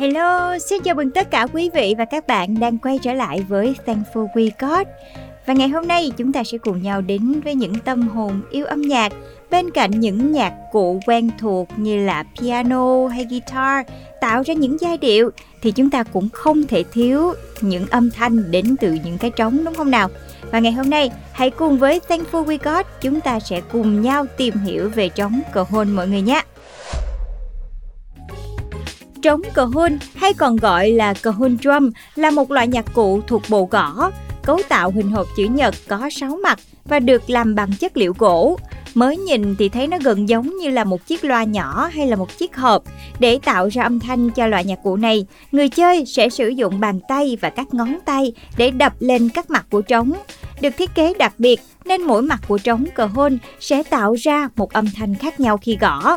[0.00, 3.44] Hello, xin chào mừng tất cả quý vị và các bạn đang quay trở lại
[3.48, 4.86] với Thankful We Got.
[5.46, 8.66] Và ngày hôm nay chúng ta sẽ cùng nhau đến với những tâm hồn yêu
[8.66, 9.12] âm nhạc
[9.50, 13.86] bên cạnh những nhạc cụ quen thuộc như là piano hay guitar
[14.20, 15.30] tạo ra những giai điệu
[15.62, 19.64] thì chúng ta cũng không thể thiếu những âm thanh đến từ những cái trống
[19.64, 20.08] đúng không nào?
[20.50, 24.26] Và ngày hôm nay hãy cùng với Thankful We Got chúng ta sẽ cùng nhau
[24.36, 26.42] tìm hiểu về trống cờ hôn mọi người nhé.
[29.22, 33.20] Trống cờ hôn hay còn gọi là cờ hôn drum là một loại nhạc cụ
[33.26, 34.10] thuộc bộ gõ,
[34.42, 38.14] cấu tạo hình hộp chữ nhật có 6 mặt và được làm bằng chất liệu
[38.18, 38.58] gỗ.
[38.94, 42.16] Mới nhìn thì thấy nó gần giống như là một chiếc loa nhỏ hay là
[42.16, 42.82] một chiếc hộp.
[43.18, 46.80] Để tạo ra âm thanh cho loại nhạc cụ này, người chơi sẽ sử dụng
[46.80, 50.12] bàn tay và các ngón tay để đập lên các mặt của trống.
[50.60, 54.48] Được thiết kế đặc biệt nên mỗi mặt của trống cờ hôn sẽ tạo ra
[54.56, 56.16] một âm thanh khác nhau khi gõ.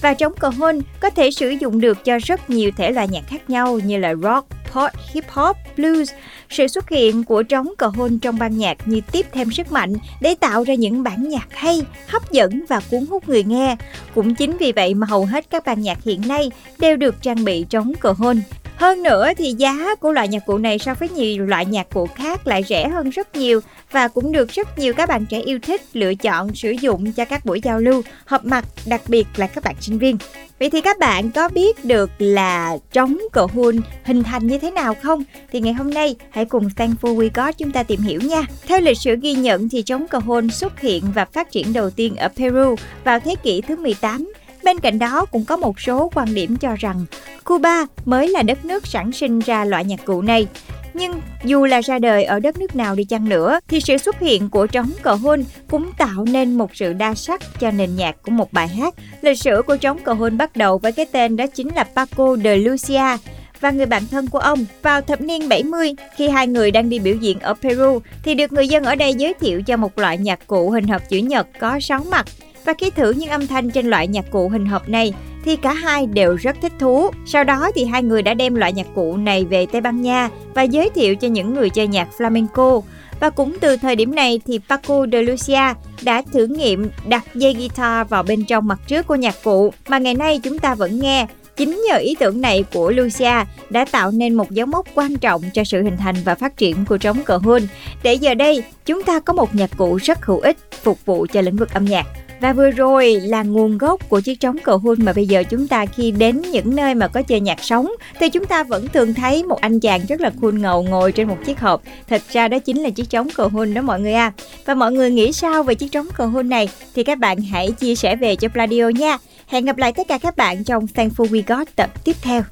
[0.00, 3.22] Và trống cờ hôn có thể sử dụng được cho rất nhiều thể loại nhạc
[3.28, 6.12] khác nhau như là rock, pop, hip hop, blues.
[6.50, 9.94] Sự xuất hiện của trống cờ hôn trong ban nhạc như tiếp thêm sức mạnh
[10.20, 13.76] để tạo ra những bản nhạc hay, hấp dẫn và cuốn hút người nghe.
[14.14, 17.44] Cũng chính vì vậy mà hầu hết các ban nhạc hiện nay đều được trang
[17.44, 18.40] bị trống cờ hôn.
[18.78, 22.06] Hơn nữa thì giá của loại nhạc cụ này so với nhiều loại nhạc cụ
[22.14, 23.60] khác lại rẻ hơn rất nhiều
[23.92, 27.24] và cũng được rất nhiều các bạn trẻ yêu thích lựa chọn sử dụng cho
[27.24, 30.16] các buổi giao lưu, họp mặt, đặc biệt là các bạn sinh viên.
[30.58, 34.70] Vậy thì các bạn có biết được là trống cờ hun hình thành như thế
[34.70, 35.24] nào không?
[35.52, 38.42] Thì ngày hôm nay hãy cùng Thankful We Got chúng ta tìm hiểu nha.
[38.66, 41.90] Theo lịch sử ghi nhận thì trống cờ hun xuất hiện và phát triển đầu
[41.90, 42.74] tiên ở Peru
[43.04, 44.32] vào thế kỷ thứ 18
[44.64, 47.04] Bên cạnh đó cũng có một số quan điểm cho rằng
[47.44, 50.46] Cuba mới là đất nước sản sinh ra loại nhạc cụ này.
[50.94, 54.20] Nhưng dù là ra đời ở đất nước nào đi chăng nữa thì sự xuất
[54.20, 58.22] hiện của trống cờ hôn cũng tạo nên một sự đa sắc cho nền nhạc
[58.22, 58.94] của một bài hát.
[59.22, 62.36] Lịch sử của trống cờ hôn bắt đầu với cái tên đó chính là Paco
[62.44, 63.16] de Lucia
[63.60, 64.64] và người bạn thân của ông.
[64.82, 68.52] Vào thập niên 70, khi hai người đang đi biểu diễn ở Peru thì được
[68.52, 71.46] người dân ở đây giới thiệu cho một loại nhạc cụ hình hộp chữ nhật
[71.60, 72.26] có 6 mặt
[72.64, 75.12] và khi thử những âm thanh trên loại nhạc cụ hình hộp này
[75.44, 77.10] thì cả hai đều rất thích thú.
[77.26, 80.28] Sau đó thì hai người đã đem loại nhạc cụ này về Tây Ban Nha
[80.54, 82.82] và giới thiệu cho những người chơi nhạc flamenco.
[83.20, 87.54] Và cũng từ thời điểm này thì Paco de Lucia đã thử nghiệm đặt dây
[87.54, 91.00] guitar vào bên trong mặt trước của nhạc cụ mà ngày nay chúng ta vẫn
[91.00, 91.26] nghe.
[91.56, 95.42] Chính nhờ ý tưởng này của Lucia đã tạo nên một dấu mốc quan trọng
[95.54, 97.62] cho sự hình thành và phát triển của trống cờ hôn.
[98.02, 101.40] Để giờ đây, chúng ta có một nhạc cụ rất hữu ích phục vụ cho
[101.40, 102.06] lĩnh vực âm nhạc.
[102.40, 105.68] Và vừa rồi là nguồn gốc của chiếc trống cờ hôn mà bây giờ chúng
[105.68, 109.14] ta khi đến những nơi mà có chơi nhạc sống thì chúng ta vẫn thường
[109.14, 111.82] thấy một anh chàng rất là cool ngầu ngồi trên một chiếc hộp.
[112.08, 114.32] Thật ra đó chính là chiếc trống cờ hôn đó mọi người à.
[114.64, 117.70] Và mọi người nghĩ sao về chiếc trống cờ hôn này thì các bạn hãy
[117.72, 119.18] chia sẻ về cho Pladio nha.
[119.46, 122.42] Hẹn gặp lại tất cả các bạn trong Thankful We Got tập tiếp theo.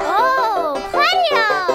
[0.00, 1.71] Oh, Pladio!